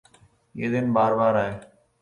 [0.55, 1.51] یہ دن بار بارآۓ